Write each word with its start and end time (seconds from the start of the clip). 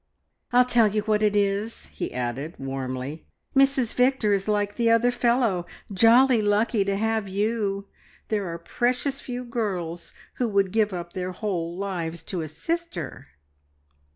"I'll 0.51 0.65
tell 0.65 0.87
you 0.87 1.03
what 1.03 1.21
it 1.21 1.35
is," 1.35 1.85
he 1.93 2.11
added 2.11 2.55
warmly, 2.57 3.27
"Mrs 3.55 3.93
Victor 3.93 4.33
is 4.33 4.47
like 4.47 4.75
the 4.75 4.89
other 4.89 5.11
fellow 5.11 5.67
jolly 5.93 6.41
lucky 6.41 6.83
to 6.83 6.95
have 6.97 7.29
you! 7.29 7.87
There 8.29 8.47
are 8.47 8.57
precious 8.57 9.21
few 9.21 9.45
girls 9.45 10.11
who 10.37 10.47
would 10.47 10.71
give 10.71 10.91
up 10.91 11.13
their 11.13 11.33
whole 11.33 11.77
lives 11.77 12.23
to 12.33 12.41
a 12.41 12.47
sister." 12.47 13.27